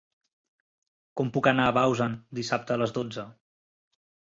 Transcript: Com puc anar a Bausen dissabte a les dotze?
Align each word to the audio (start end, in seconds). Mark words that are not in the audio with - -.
Com 1.21 1.29
puc 1.35 1.51
anar 1.51 1.67
a 1.67 1.75
Bausen 1.79 2.17
dissabte 2.41 2.77
a 2.77 2.81
les 2.85 2.97
dotze? 2.99 3.29